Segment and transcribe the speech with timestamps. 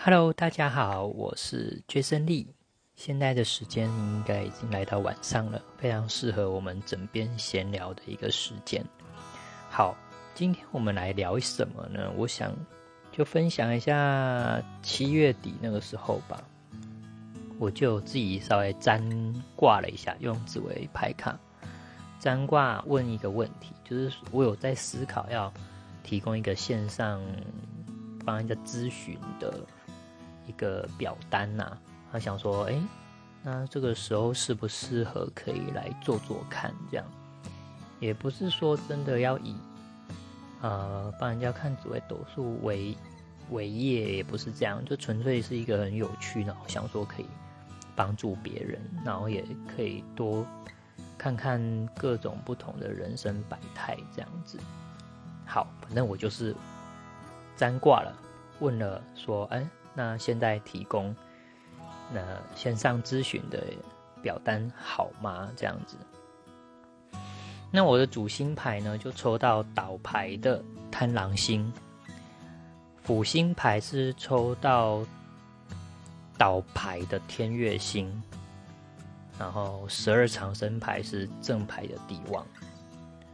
[0.00, 2.46] Hello，大家好，我是 Jason Lee。
[2.94, 8.82] 现在的时间应该已经来到晚上了，非常适合我们枕边闲聊的一个时间。
[9.68, 9.96] 好，
[10.36, 12.12] 今天我们来聊什么呢？
[12.16, 12.54] 我想
[13.10, 16.40] 就分享一下七月底那个时候吧，
[17.58, 19.02] 我就自己稍微占
[19.56, 21.36] 卦了一下，用紫薇牌卡
[22.20, 25.52] 占卦问一个问题，就是我有在思考要
[26.04, 27.20] 提供一个线上
[28.24, 29.52] 帮人家咨询的。
[30.48, 31.76] 一个表单呐，
[32.10, 32.80] 他想说，哎，
[33.42, 36.74] 那这个时候适不适合可以来做做看？
[36.90, 37.06] 这样，
[38.00, 39.54] 也不是说真的要以，
[40.62, 42.96] 呃，帮人家看紫微斗数为
[43.50, 47.26] 为业，也不是这样，就纯粹是一个很有趣，然后想说可以
[47.94, 49.44] 帮助别人，然后也
[49.76, 50.46] 可以多
[51.18, 51.60] 看看
[51.94, 54.58] 各种不同的人生百态这样子。
[55.44, 56.56] 好，反正我就是
[57.54, 58.14] 占卦了，
[58.60, 59.68] 问了说，哎。
[59.94, 61.14] 那现在提供
[62.12, 62.20] 那
[62.54, 63.62] 线上咨询的
[64.22, 65.48] 表单好吗？
[65.56, 65.96] 这样子，
[67.70, 71.72] 那我的主星牌呢，就抽到倒牌的贪狼星，
[73.02, 75.04] 辅星牌是抽到
[76.36, 78.22] 倒牌的天月星，
[79.38, 82.46] 然后十二长生牌是正牌的帝王。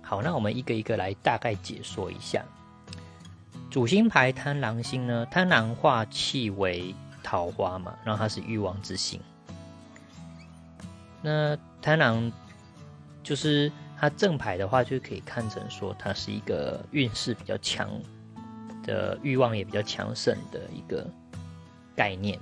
[0.00, 2.44] 好，那我们一个一个来大概解说一下。
[3.72, 5.26] 主星牌贪狼星呢？
[5.30, 9.18] 贪狼化气为桃花嘛，然后它是欲望之星。
[11.22, 12.30] 那贪狼
[13.22, 17.88] 就是它正牌的话，就可以看成说它是一个运势比较强
[18.82, 21.08] 的欲望也比较强盛的一个
[21.96, 22.38] 概念。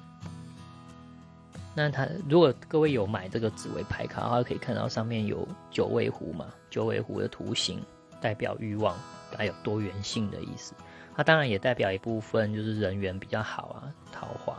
[1.77, 7.81] 那它如果各位有买这个紫薇牌卡的话，可以看到上面有九尾狐嘛，九尾狐的图形
[8.21, 8.97] 代表欲望，
[9.37, 10.75] 还有多元性的意思。
[11.15, 14.57] 它当然也代表一部分，就是人缘比较好啊，桃花。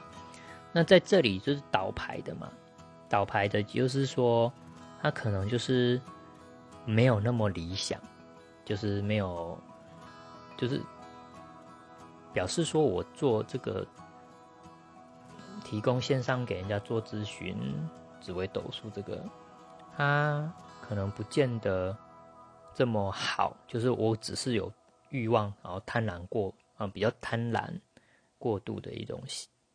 [0.71, 2.51] 那在这里就是倒牌的嘛，
[3.09, 4.51] 倒牌的就是说，
[5.01, 5.99] 他可能就是
[6.85, 7.99] 没有那么理想，
[8.63, 9.57] 就是没有，
[10.55, 10.79] 就是
[12.31, 13.87] 表示说我做这个
[15.63, 17.57] 提供线上给人家做咨询，
[18.19, 19.23] 紫微斗数这个，
[19.97, 21.97] 他可能不见得
[22.73, 24.71] 这么好，就是我只是有。
[25.11, 27.69] 欲望，然后贪婪过啊，比较贪婪
[28.37, 29.21] 过度的一种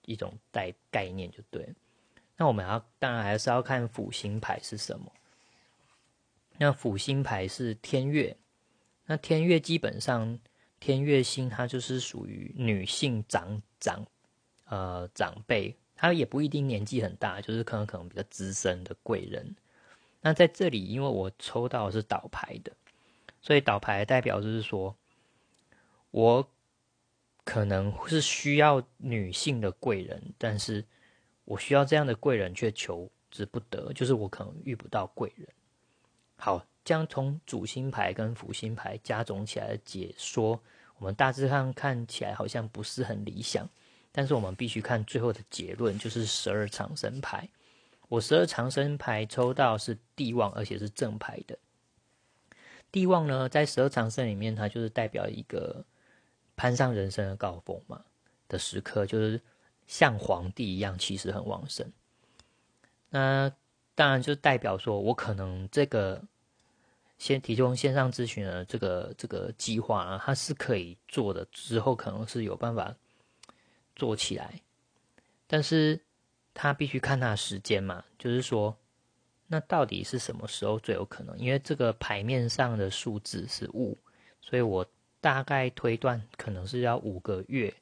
[0.04, 1.72] 一种概概念就对。
[2.36, 5.12] 那我们要当然还是要看辅星牌是什么。
[6.58, 8.36] 那辅星牌是天月，
[9.04, 10.38] 那天月基本上
[10.80, 14.06] 天月星它就是属于女性长长
[14.64, 19.54] 呃长辈，她也不一定年纪很大，就是可能可能比较资深的贵人。
[20.20, 22.72] 那在这里，因为我抽到是倒牌的，
[23.40, 24.96] 所以倒牌代表就是说。
[26.16, 26.50] 我
[27.44, 30.82] 可能是需要女性的贵人，但是
[31.44, 35.46] 我需要这样的贵人却求之不得，就是我可能遇不到贵人。
[36.36, 40.58] 好，这样从主星牌跟辅星牌加总起来的解说，
[40.96, 43.68] 我们大致上看起来好像不是很理想，
[44.10, 47.46] 但是我们必须看最后的结论，就是十二长生牌。
[48.08, 51.58] 我十二长生牌抽到是帝王，而且是正牌的。
[52.90, 55.84] 帝王呢，在十二长生里面，它就是代表一个。
[56.56, 58.02] 攀上人生的高峰嘛
[58.48, 59.38] 的时刻，就是
[59.86, 61.86] 像皇帝一样，气势很旺盛。
[63.10, 63.52] 那
[63.94, 66.22] 当然就代表说，我可能这个
[67.18, 72.94] 先提供线上咨询的这个这个计划啊，它是可以做的，之后可能是有办法
[73.94, 74.60] 做起来。
[75.46, 76.00] 但是
[76.54, 78.76] 他必须看他时间嘛，就是说，
[79.46, 81.38] 那到底是什么时候最有可能？
[81.38, 83.98] 因为这个牌面上的数字是五，
[84.40, 84.86] 所以我。
[85.26, 87.74] 大概推断可能是要五个月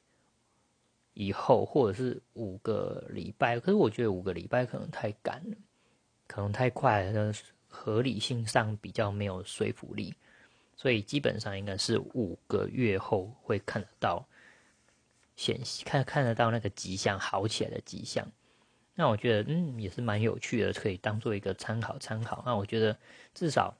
[1.13, 3.59] 以后，或者是五个礼拜。
[3.59, 5.55] 可是我觉得五个礼拜可能太赶了，
[6.25, 7.31] 可能太快了，
[7.67, 10.15] 合理性上比较没有说服力。
[10.75, 14.27] 所以基本上应该是五个月后会看得到
[15.35, 18.27] 显看看得到那个迹象好起来的迹象。
[18.95, 22.41] 那我觉得嗯也是蛮有趣的，可以当做一个参考参考。
[22.43, 22.97] 那我觉得
[23.35, 23.77] 至少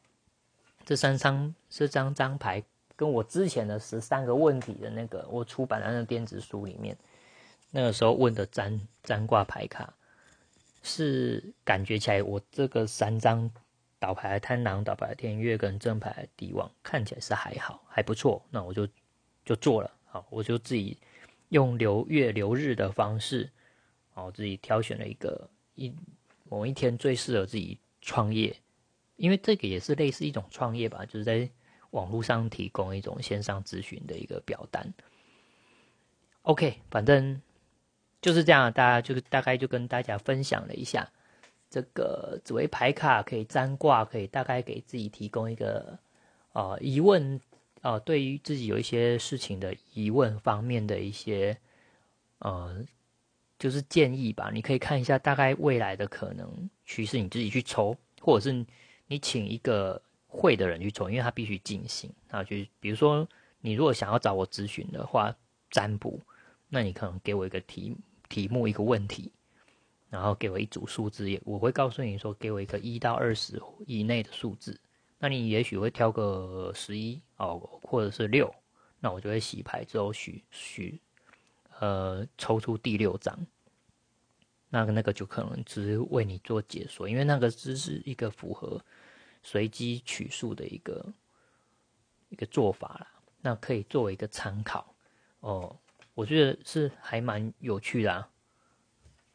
[0.86, 2.64] 这三张这张张牌。
[2.98, 6.98] 跟我之前的十三个问题的那个我出版的那个电子书里面，
[7.72, 9.94] 那个时候问的占占卦牌卡，
[10.82, 13.52] 是感觉起来我这个三张
[14.00, 18.88] 倒牌贪狼、倒牌天月跟正牌帝王看起来是还好还不错，那我就
[19.44, 20.98] 就做了，好，我就自己
[21.50, 23.50] 用流月流日的方式，
[24.14, 25.94] 哦，自己挑选了一个一
[26.46, 28.56] 某一天最适合自己创业，
[29.18, 31.50] 因为这个也是类似一种创业吧，就是在。
[31.96, 34.94] 网络上提供一种线上咨询的一个表单。
[36.42, 37.42] OK，反正
[38.22, 41.10] 就是这样，大家就是大概就跟大家分享了一下
[41.70, 45.98] 这个紫微牌卡可以占卦，可以大概给自己提供一个
[46.52, 47.40] 呃疑问，
[47.82, 51.58] 呃，对于自己有一些事情的疑问方面的一些
[52.40, 52.86] 呃，
[53.58, 54.52] 就是建议吧。
[54.54, 58.66] 你可以看一下大概未来的可能趋势，你自己去抽，或者是
[59.08, 60.02] 你请一个
[60.36, 62.12] 会的人去抽，因为他必须进行。
[62.30, 63.28] 那就比如说
[63.62, 65.34] 你如果想要找我咨询的话，
[65.70, 66.22] 占卜，
[66.68, 67.96] 那你可能给我一个题。
[68.28, 69.32] 题目一个问题，
[70.10, 74.78] 然后给我一组数字，也我会告诉你说，给我一个一到二十以内的数字。
[75.20, 78.54] 那你也许会挑个十一哦，或者是六，
[79.00, 81.00] 那我就会洗牌之后许许
[81.80, 83.46] 呃抽出第六张，
[84.70, 88.84] 那个那个就可能只是为你做解说，因为那个只是一个符合
[89.46, 91.06] 随机取数的一个
[92.30, 93.08] 一个做法啦，
[93.42, 94.96] 那可以作为一个参考
[95.42, 95.78] 哦。
[96.16, 98.28] 我觉得是还蛮有趣的啊。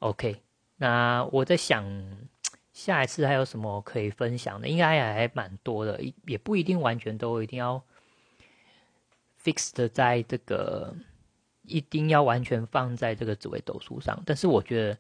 [0.01, 0.43] OK，
[0.79, 1.85] 那我在想
[2.73, 7.81] 下一次还有什么可以分享的，应该还蛮多的，也不一定完全都一定要
[9.41, 10.93] fixed 在这个，
[11.63, 14.21] 一定要完全放在这个紫微斗数上。
[14.27, 14.99] 但是我觉得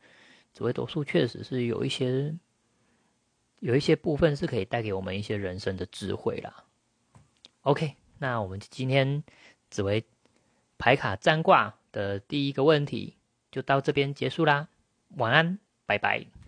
[0.52, 2.32] 紫微斗数确实是有一些
[3.60, 6.64] 有一些部分是可以带给我们一些人生的智慧啦。
[7.62, 9.22] OK，那我们今天
[9.70, 10.04] 紫薇。
[10.82, 13.18] 牌卡占卦的第一个问题
[13.50, 14.68] 就到这边结束啦，
[15.18, 16.39] 晚安，拜拜。